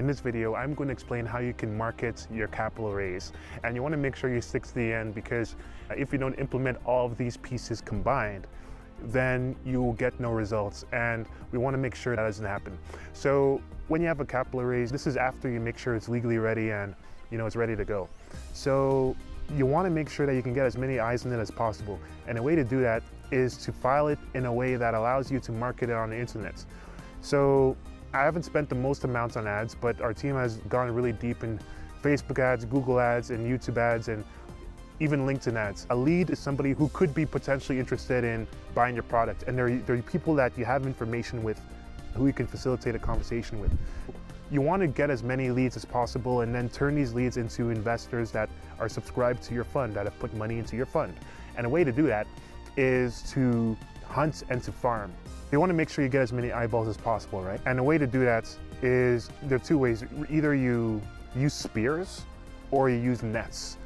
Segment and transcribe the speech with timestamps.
[0.00, 3.32] In this video, I'm going to explain how you can market your capital raise.
[3.64, 5.56] And you want to make sure you stick to the end because
[5.90, 8.46] uh, if you don't implement all of these pieces combined,
[9.08, 10.86] then you will get no results.
[10.92, 12.78] And we want to make sure that doesn't happen.
[13.12, 16.38] So when you have a capital raise, this is after you make sure it's legally
[16.38, 16.94] ready and
[17.30, 18.08] you know it's ready to go.
[18.54, 19.14] So
[19.54, 21.50] you want to make sure that you can get as many eyes on it as
[21.50, 21.98] possible.
[22.26, 25.30] And a way to do that is to file it in a way that allows
[25.30, 26.64] you to market it on the internet.
[27.20, 27.76] So
[28.12, 31.44] I haven't spent the most amounts on ads, but our team has gone really deep
[31.44, 31.60] in
[32.02, 34.24] Facebook ads, Google ads, and YouTube ads, and
[34.98, 35.86] even LinkedIn ads.
[35.90, 39.78] A lead is somebody who could be potentially interested in buying your product, and they're,
[39.78, 41.60] they're people that you have information with
[42.14, 43.72] who you can facilitate a conversation with.
[44.50, 47.70] You want to get as many leads as possible and then turn these leads into
[47.70, 48.50] investors that
[48.80, 51.14] are subscribed to your fund, that have put money into your fund.
[51.56, 52.26] And a way to do that
[52.76, 53.76] is to
[54.08, 55.12] hunt and to farm.
[55.52, 57.60] You want to make sure you get as many eyeballs as possible, right?
[57.66, 58.48] And the way to do that
[58.82, 60.04] is there are two ways.
[60.28, 61.02] Either you
[61.34, 62.22] use spears
[62.70, 63.76] or you use nets.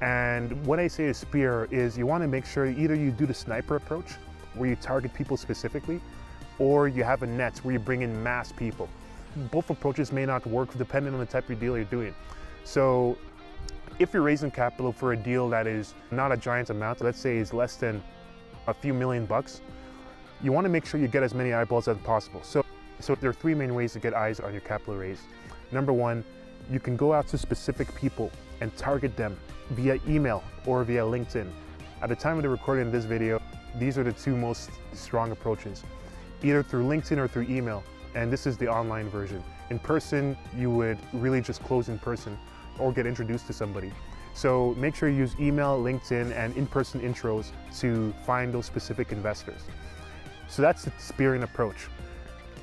[0.00, 3.26] And what I say a spear is you want to make sure either you do
[3.26, 4.12] the sniper approach,
[4.54, 6.00] where you target people specifically,
[6.58, 8.88] or you have a net where you bring in mass people
[9.50, 12.14] both approaches may not work depending on the type of deal you're doing.
[12.64, 13.16] So
[13.98, 17.38] if you're raising capital for a deal that is not a giant amount, let's say
[17.38, 18.02] is less than
[18.66, 19.60] a few million bucks,
[20.42, 22.40] you want to make sure you get as many eyeballs as possible.
[22.42, 22.64] So,
[23.00, 25.20] so there are three main ways to get eyes on your capital raise.
[25.72, 26.24] Number one,
[26.70, 29.38] you can go out to specific people and target them
[29.70, 31.50] via email or via LinkedIn.
[32.02, 33.42] At the time of the recording of this video,
[33.78, 35.82] these are the two most strong approaches.
[36.42, 37.82] Either through LinkedIn or through email,
[38.14, 39.42] and this is the online version.
[39.70, 42.38] In person, you would really just close in person
[42.78, 43.92] or get introduced to somebody.
[44.34, 47.50] So make sure you use email, LinkedIn, and in-person intros
[47.80, 49.62] to find those specific investors.
[50.48, 51.88] So that's the spearing approach.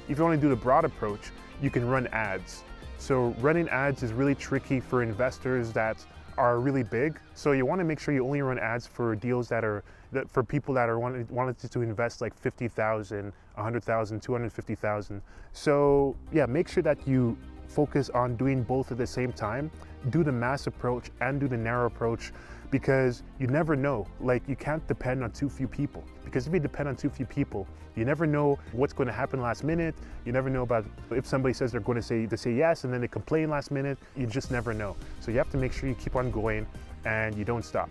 [0.09, 2.64] If you want to do the broad approach, you can run ads.
[2.97, 6.03] So running ads is really tricky for investors that
[6.38, 7.19] are really big.
[7.33, 10.30] So you want to make sure you only run ads for deals that are that
[10.30, 15.22] for people that are wanted, wanted to invest like 50,000, 100,000, 250,000.
[15.51, 17.38] So yeah, make sure that you
[17.68, 19.72] focus on doing both at the same time.
[20.09, 22.31] Do the mass approach and do the narrow approach
[22.72, 24.08] because you never know.
[24.20, 27.26] Like you can't depend on too few people because if you depend on too few
[27.26, 29.96] people, you never know what's going to happen last minute.
[30.26, 32.94] You never know about if somebody says they're going to say they say yes and
[32.94, 33.98] then they complain last minute.
[34.16, 34.96] You just never know.
[35.22, 36.68] So you have to make sure you keep on going
[37.06, 37.90] and you don't stop.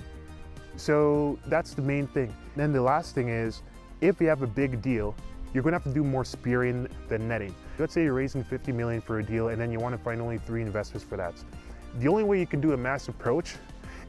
[0.77, 2.34] So that's the main thing.
[2.57, 3.63] Then the last thing is
[4.01, 5.15] if you have a big deal,
[5.53, 7.55] you're going to have to do more spearing than netting.
[7.79, 10.21] Let's say you're raising 50 million for a deal and then you want to find
[10.21, 11.33] only three investors for that.
[12.01, 13.55] The only way you can do a mass approach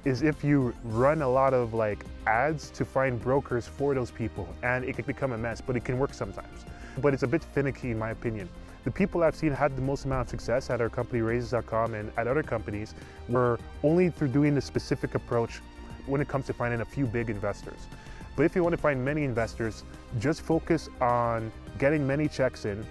[0.05, 4.47] is if you run a lot of like ads to find brokers for those people
[4.63, 6.65] and it can become a mess, but it can work sometimes.
[6.99, 8.47] But it's a bit finicky in my opinion.
[8.83, 12.11] The people I've seen had the most amount of success at our company Raises.com and
[12.17, 12.93] at other companies
[13.27, 15.59] were only through doing the specific approach
[16.05, 17.87] when it comes to finding a few big investors.
[18.35, 19.83] But if you want to find many investors,
[20.19, 22.85] just focus on getting many checks in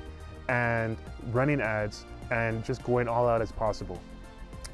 [0.49, 0.97] and
[1.31, 4.01] running ads and just going all out as possible.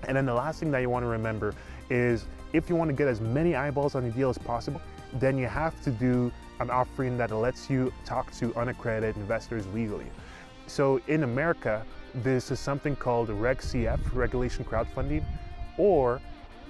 [0.04, 1.54] And then the last thing that you want to remember
[1.90, 4.80] is if you want to get as many eyeballs on the deal as possible,
[5.14, 10.06] then you have to do an offering that lets you talk to unaccredited investors legally.
[10.66, 11.84] So in America,
[12.14, 15.24] this is something called Reg CF, Regulation Crowdfunding,
[15.78, 16.20] or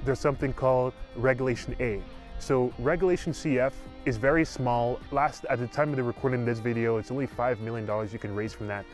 [0.04, 2.02] there's something called Regulation A.
[2.38, 3.72] So Regulation CF
[4.06, 4.98] is very small.
[5.10, 8.18] Last At the time of the recording of this video, it's only $5 million you
[8.18, 8.86] can raise from that.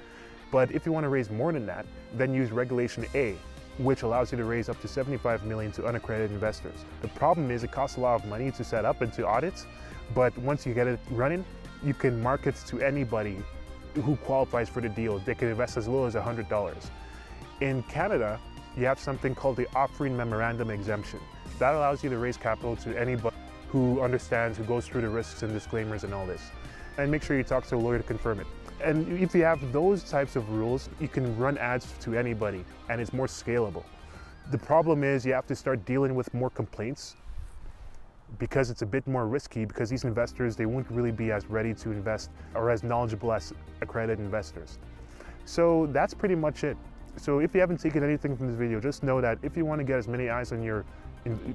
[0.50, 3.36] But if you want to raise more than that, then use Regulation A,
[3.78, 6.84] which allows you to raise up to 75 million to unaccredited investors.
[7.02, 9.66] The problem is it costs a lot of money to set up and to audit,
[10.14, 11.44] but once you get it running,
[11.82, 13.38] you can market to anybody
[13.94, 15.18] who qualifies for the deal.
[15.18, 16.90] They can invest as low as $100.
[17.60, 18.38] In Canada,
[18.76, 21.20] you have something called the offering memorandum exemption.
[21.58, 23.36] That allows you to raise capital to anybody
[23.68, 26.42] who understands, who goes through the risks and disclaimers and all this.
[26.98, 28.46] And make sure you talk to a lawyer to confirm it.
[28.84, 33.00] And if you have those types of rules, you can run ads to anybody and
[33.00, 33.84] it's more scalable.
[34.50, 37.16] The problem is you have to start dealing with more complaints
[38.38, 41.72] because it's a bit more risky because these investors, they won't really be as ready
[41.74, 44.78] to invest or as knowledgeable as accredited investors.
[45.44, 46.76] So that's pretty much it.
[47.16, 49.78] So if you haven't taken anything from this video, just know that if you want
[49.78, 50.84] to get as many eyes on your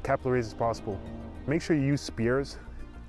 [0.04, 1.00] capital raise as possible,
[1.46, 2.58] make sure you use spears.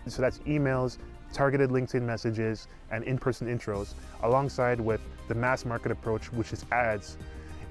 [0.06, 0.98] So that's emails,
[1.32, 7.16] targeted LinkedIn messages, and in-person intros, alongside with the mass market approach, which is ads.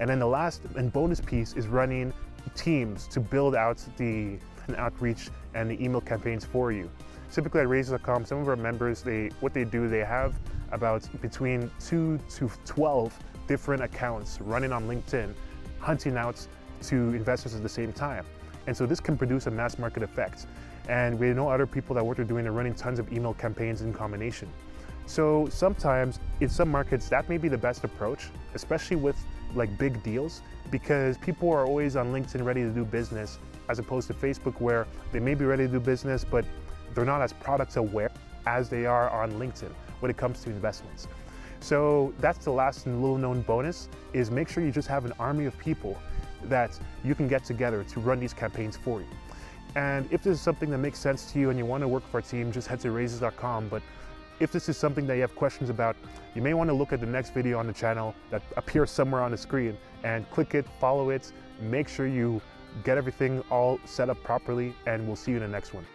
[0.00, 2.12] And then the last and bonus piece is running
[2.54, 4.38] teams to build out the
[4.76, 6.90] outreach and the email campaigns for you.
[7.32, 10.34] Typically at Raises.com, some of our members, they what they do, they have
[10.70, 13.16] about between two to 12
[13.46, 15.34] different accounts running on LinkedIn,
[15.78, 16.46] hunting out
[16.82, 18.24] to investors at the same time.
[18.66, 20.46] And so this can produce a mass market effect.
[20.88, 23.82] And we know other people that what they're doing are running tons of email campaigns
[23.82, 24.48] in combination.
[25.06, 29.16] So sometimes in some markets that may be the best approach, especially with
[29.54, 33.38] like big deals, because people are always on LinkedIn ready to do business
[33.68, 36.44] as opposed to Facebook where they may be ready to do business, but
[36.94, 38.10] they're not as product aware
[38.46, 39.70] as they are on LinkedIn
[40.00, 41.06] when it comes to investments.
[41.60, 45.44] So that's the last little known bonus is make sure you just have an army
[45.44, 45.96] of people
[46.44, 49.06] that you can get together to run these campaigns for you.
[49.74, 52.06] And if this is something that makes sense to you and you want to work
[52.10, 53.68] for a team, just head to raises.com.
[53.68, 53.82] But
[54.40, 55.96] if this is something that you have questions about,
[56.34, 59.22] you may want to look at the next video on the channel that appears somewhere
[59.22, 62.40] on the screen and click it, follow it, make sure you
[62.84, 65.86] get everything all set up properly, and we'll see you in the next one.